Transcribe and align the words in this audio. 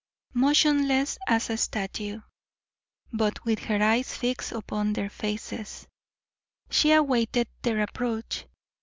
Motionless 0.33 1.19
as 1.27 1.51
a 1.51 1.57
statue, 1.57 2.21
but 3.13 3.45
with 3.45 3.59
her 3.65 3.83
eyes 3.83 4.17
fixed 4.17 4.51
upon 4.51 4.93
their 4.93 5.11
faces, 5.11 5.87
she 6.71 6.91
awaited 6.91 7.47
their 7.61 7.81
approach. 7.83 8.47